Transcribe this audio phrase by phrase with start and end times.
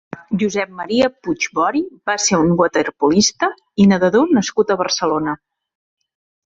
[0.43, 3.51] Josep Maria Puig Bori va ser un waterpolista
[3.85, 5.41] i nedador nascut a Barcelona.